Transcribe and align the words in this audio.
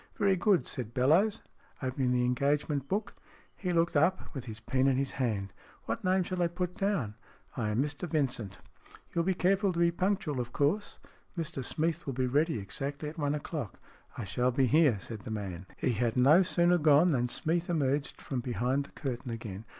"Very 0.17 0.35
good," 0.35 0.67
said 0.67 0.95
Bellowes, 0.95 1.41
opening 1.79 2.09
the 2.11 2.25
engage 2.25 2.67
ment 2.67 2.87
book. 2.87 3.13
He 3.55 3.71
looked 3.71 3.95
up, 3.95 4.33
with 4.33 4.45
his 4.45 4.59
pen 4.59 4.87
in 4.87 4.97
his 4.97 5.11
hand." 5.11 5.53
What 5.85 6.03
name 6.03 6.23
shall 6.23 6.41
I 6.41 6.47
put 6.47 6.75
down?"" 6.75 7.13
I 7.55 7.69
am 7.69 7.83
Mr 7.83 8.09
Vincent." 8.09 8.57
"You'll 9.13 9.23
be 9.23 9.35
careful 9.35 9.71
to 9.71 9.77
be 9.77 9.91
punctual, 9.91 10.39
of 10.39 10.53
course. 10.53 10.97
Mr 11.37 11.63
Smeath 11.63 12.07
will 12.07 12.13
be 12.13 12.25
ready 12.25 12.57
exactly 12.57 13.09
at 13.09 13.19
one 13.19 13.35
o'clock."" 13.35 13.77
I 14.17 14.23
shall 14.23 14.49
be 14.49 14.65
here," 14.65 14.97
said 14.99 15.19
the 15.19 15.29
man. 15.29 15.67
He 15.77 15.91
had 15.91 16.17
no 16.17 16.41
sooner 16.41 16.79
gone 16.79 17.11
than 17.11 17.29
Smeath 17.29 17.69
emerged 17.69 18.19
from 18.19 18.39
behind 18.39 18.85
the 18.85 18.91
curtain 18.93 19.29
again. 19.29 19.65